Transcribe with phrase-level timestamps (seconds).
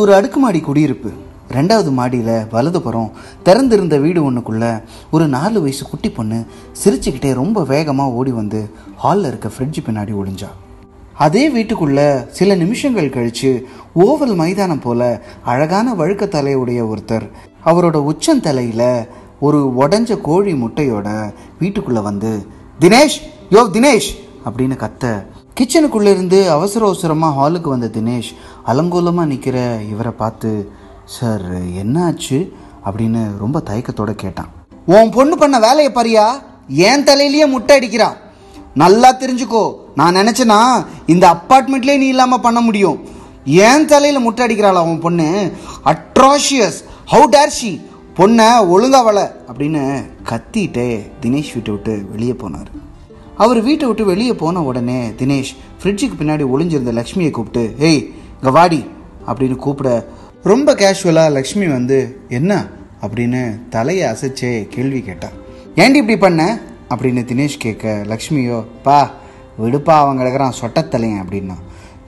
[0.00, 1.10] ஒரு அடுக்குமாடி குடியிருப்பு.
[1.56, 3.12] ரெண்டாவது மாடியில் வலதுபுறம்
[3.46, 4.72] திறந்திருந்த வீடு ஒன்றுக்குள்ளே
[5.14, 6.38] ஒரு நாலு வயசு குட்டி பொண்ணு
[6.80, 8.60] சிரிச்சுக்கிட்டே ரொம்ப வேகமாக ஓடி வந்து
[9.02, 10.50] ஹாலில் இருக்க ஃப்ரிட்ஜ் பின்னாடி ஒளிஞ்சா.
[11.26, 12.08] அதே வீட்டுக்குள்ளே
[12.38, 13.52] சில நிமிஷங்கள் கழித்து
[14.04, 15.00] ஓவல் மைதானம் போல
[15.52, 17.26] அழகான வழுக்க தலையுடைய ஒருத்தர்
[17.70, 18.90] அவரோட உச்சந்தலையில்
[19.46, 21.08] ஒரு உடஞ்ச கோழி முட்டையோட
[21.62, 22.32] வீட்டுக்குள்ளே வந்து
[22.84, 23.18] தினேஷ்
[23.56, 24.12] யோ தினேஷ்
[24.46, 25.04] அப்படின்னு கத்த
[25.58, 28.30] கிச்சனுக்குள்ளேருந்து அவசர அவசரமாக ஹாலுக்கு வந்த தினேஷ்
[28.66, 29.58] அலங்கோலமாக நிற்கிற
[29.90, 30.50] இவரை பார்த்து
[31.04, 31.46] சார்
[31.82, 32.38] என்னாச்சு
[32.84, 34.50] அப்படின்னு ரொம்ப தயக்கத்தோட கேட்டான்
[34.86, 36.26] உன் பொண்ணு பண்ண வேலையை பாரியா
[36.68, 38.08] என் தலையிலேயே முட்டை அடிக்கிறா
[38.74, 40.58] நல்லா தெரிஞ்சுக்கோ நான் நினச்சேனா
[41.06, 42.98] இந்த அப்பார்ட்மெண்ட்லேயே நீ இல்லாமல் பண்ண முடியும்
[43.44, 45.28] ஏன் தலையில் முட்டை அடிக்கிறாளா உன் பொண்ணு
[45.84, 46.78] அட்ராஷியஸ்
[47.12, 47.72] ஹவு டேர்ஷி
[48.18, 49.18] பொண்ணை ஒழுங்கா வள.
[49.48, 49.82] அப்படின்னு
[50.30, 50.86] கத்திட்டே
[51.22, 52.70] தினேஷ் வீட்டை விட்டு வெளியே போனார்.
[53.38, 55.52] அவர் வீட்டை விட்டு வெளியே போன உடனே தினேஷ்
[55.82, 58.00] ஃப்ரிட்ஜுக்கு பின்னாடி ஒளிஞ்சிருந்த லக்ஷ்மியை கூப்பிட்டு ஏய்
[58.40, 58.84] இங்கே வாடி
[59.26, 60.06] அப்படின்னு கூப்பிட
[60.42, 62.66] ரொம்ப கேஷுவலாக லக்ஷ்மி வந்து என்ன?
[63.02, 65.28] அப்படின்னு தலையை அசைச்சே கேள்வி கேட்டா.
[65.74, 66.60] ஏன்டி இப்படி பண்ண?
[66.88, 69.10] அப்படின்னு தினேஷ் கேட்க லக்ஷ்மியோ பா
[69.62, 71.56] விடுப்பா அவன் கிடக்குறான் சொட்டத்தலையன் அப்படின்னா.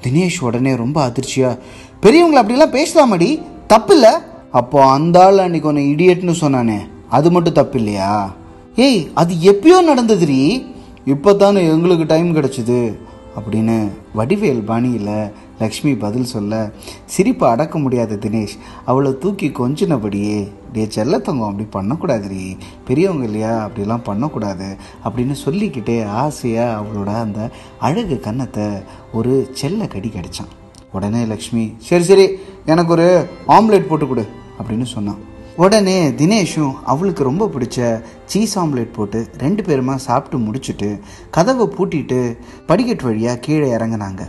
[0.02, 1.58] தினேஷ் உடனே ரொம்ப அதிர்ச்சியா
[2.02, 3.42] பெரியவங்களை அப்படிலாம் பேசலாமடி?
[3.66, 4.10] தப்பு இல்லை?
[4.52, 8.34] அப்போ அந்த ஆள் அன்னைக்கு ஒன்று இடியட்னு சொன்னானே அது மட்டும் தப்பு இல்லையா?
[8.76, 10.69] ஏய் அது எப்பயோ நடந்ததுரி
[11.04, 12.96] இப்போ தானே எங்களுக்கு டைம் கிடச்சிது?
[13.36, 16.70] அப்படின்னு வடிவேல் பாணியில் லக்ஷ்மி பதில் சொல்ல
[17.04, 18.56] சிரிப்பை அடக்க முடியாத தினேஷ்.
[18.84, 23.68] அவளை தூக்கி கொஞ்சினபடியே டே செல்லத்தவங்க அப்படி பண்ணக்கூடாதுரி பெரியவங்க இல்லையா?
[23.68, 24.76] அப்படிலாம் பண்ணக்கூடாது.
[25.04, 28.64] அப்படின்னு சொல்லிக்கிட்டே ஆசையாக அவளோட அந்த அழகு கன்னத்தை
[29.12, 30.52] ஒரு செல்ல கடி கிடச்சான்.
[30.92, 32.28] உடனே லக்ஷ்மி சரி சரி
[32.66, 34.26] எனக்கு ஒரு ஆம்லெட் போட்டு கொடு
[34.62, 35.28] அப்படின்னு சொன்னான்.
[35.60, 37.78] உடனே தினேஷும் அவளுக்கு ரொம்ப பிடிச்ச
[38.24, 40.88] சீஸ் ஆம்லேட் போட்டு ரெண்டு பேருமா சாப்பிட்டு முடிச்சுட்டு
[41.30, 42.18] கதவை பூட்டிட்டு
[42.66, 44.22] படிக்கட்டு வழியாக கீழே இறங்குனாங்க.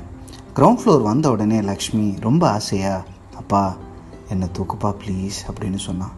[0.55, 3.03] கிரவுண்ட் ஃப்ளோர் வந்த உடனே லக்ஷ்மி ரொம்ப ஆசையா
[3.35, 3.75] அப்பா
[4.29, 6.17] என்னை தூக்குப்பா ப்ளீஸ் அப்படின்னு சொன்னான்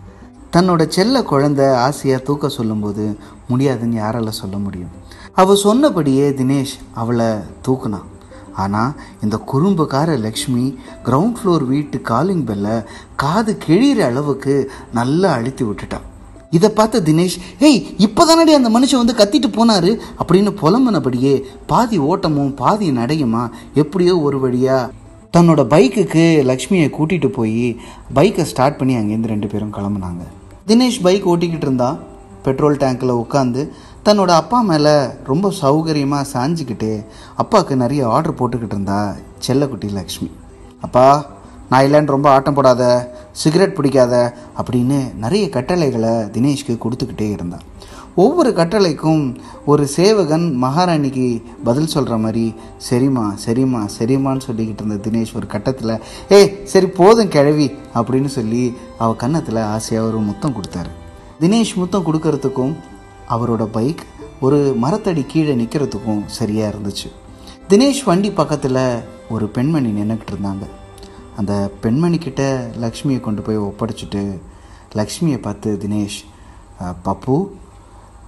[0.54, 3.04] தன்னோட செல்ல குழந்தை ஆசையாக தூக்க சொல்லும்போது
[3.48, 4.92] முடியாதுன்னு யாரால சொல்ல முடியும்.
[5.34, 7.30] அவள் சொன்னபடியே தினேஷ் அவளை
[7.68, 8.10] தூக்குனான்.
[8.56, 12.84] ஆனால் இந்த குறும்புக்கார லக்ஷ்மி கிரவுண்ட் ஃப்ளோர் வீட்டு காலிங் பெல்லை
[13.16, 16.08] காது கிழிகிற அளவுக்கு நல்லா அழுத்தி விட்டுட்டான்
[16.50, 20.00] இதை பார்த்த தினேஷ் ஏய் இப்போதானடி அந்த மனுஷன் வந்து கத்திட்டு போனாரு?
[20.20, 24.92] அப்படின்னு புலம்புனபடியே பாதி ஓட்டமும் பாதி நடையுமா எப்படியோ ஒரு வழியாக
[25.38, 27.80] தன்னோட பைக்குக்கு லக்ஷ்மியை கூட்டிகிட்டு போய்
[28.16, 30.24] பைக்கை ஸ்டார்ட் பண்ணி அங்கேருந்து ரெண்டு பேரும் கிளம்புனாங்க.
[30.68, 31.98] தினேஷ் பைக் ஓட்டிக்கிட்டு இருந்தா
[32.44, 33.70] பெட்ரோல் டேங்க்கில் உட்காந்து
[34.06, 34.94] தன்னோட அப்பா மேலே
[35.24, 37.06] ரொம்ப சௌகரியமாக சாஞ்சிக்கிட்டு
[37.36, 39.16] அப்பாவுக்கு நிறைய ஆர்டர் போட்டுக்கிட்டு இருந்தா
[39.48, 40.32] செல்லக்குட்டி லக்ஷ்மி.
[40.82, 41.26] அப்பா
[41.70, 42.84] நான் இல்லைன்னு ரொம்ப ஆட்டம் போடாத
[43.32, 47.62] சிகரெட் பிடிக்காத அப்படின்னு நிறைய கட்டளைகளை தினேஷ்க்கு கொடுத்துக்கிட்டே இருந்தான்
[48.16, 52.56] ஒவ்வொரு கட்டளைக்கும் ஒரு சேவகன் மகாராணிக்கு பதில் சொல்கிற மாதிரி
[52.90, 59.16] சரிம்மா சரிம்மா சரிம்மான்னு சொல்லிக்கிட்டு இருந்த தினேஷ் ஒரு கட்டத்தில் ஏய் சரி போதும் கிழவி அப்படின்னு சொல்லி அவள்
[59.16, 60.92] கன்னத்தில் ஆசையாக ஒரு முத்தம் கொடுத்தாரு.
[61.42, 62.76] தினேஷ் முத்தம் கொடுக்கறதுக்கும்
[63.36, 64.04] அவரோட பைக்
[64.46, 67.10] ஒரு மரத்தடி கீழே நிற்கிறதுக்கும் சரியாக இருந்துச்சு.
[67.70, 68.82] தினேஷ் வண்டி பக்கத்தில்
[69.30, 70.66] ஒரு பெண்மணி நின்றுக்கிட்டு இருந்தாங்க.
[71.38, 71.54] அந்த
[71.84, 72.42] பெண்மணிக்கிட்ட
[72.86, 74.24] லக்ஷ்மியை கொண்டு போய் ஒப்படைச்சிட்டு
[75.00, 76.20] லக்ஷ்மியை பார்த்து தினேஷ்
[77.08, 77.38] பப்பு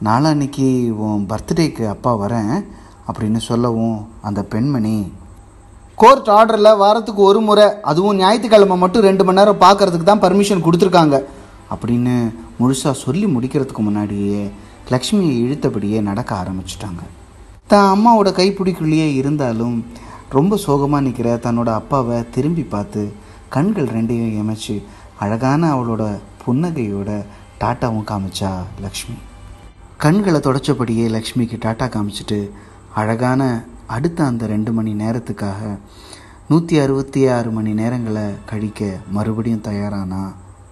[0.07, 0.67] நாளான்னைக்கு
[1.07, 2.53] உன் பர்த்டேக்கு அப்பா வரேன்
[3.07, 4.95] அப்படின்னு சொல்லவும் அந்த பெண்மணி
[5.95, 11.17] கோர்ட் ஆர்டரில் வாரத்துக்கு ஒரு முறை அதுவும் ஞாயிற்றுக்கிழமை மட்டும் ரெண்டு மணி நேரம் பார்க்கறதுக்கு தான் பர்மிஷன் கொடுத்துருக்காங்க
[11.71, 12.15] அப்படின்னு
[12.59, 14.41] முழுசாக சொல்லி முடிக்கிறதுக்கு முன்னாடியே
[14.93, 17.01] லக்ஷ்மியை இழுத்தபடியே நடக்க ஆரம்பிச்சிட்டாங்க.
[17.67, 19.77] தான் அம்மாவோட கைப்பிடிக்குள்ளேயே இருந்தாலும்
[20.29, 23.13] ரொம்ப சோகமாக நிற்கிற தன்னோட அப்பாவை திரும்பி பார்த்து
[23.49, 24.75] கண்கள் ரெண்டையும் இமைச்சு
[25.19, 26.03] அழகான அவளோட
[26.43, 27.09] புன்னகையோட
[27.61, 28.51] டாட்டாவும் காமிச்சா
[28.85, 29.15] லக்ஷ்மி.
[29.97, 32.39] கண்களை தொடச்சபடியே லக்ஷ்மிக்கு டாட்டா காமிச்சிட்டு
[33.01, 33.41] அழகான
[33.95, 35.61] அடுத்த அந்த ரெண்டு மணி நேரத்துக்காக
[36.49, 40.23] நூற்றி அறுபத்தி ஆறு மணி நேரங்களை கழிக்க மறுபடியும் தயாரானா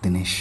[0.03, 0.39] தினேஷ்.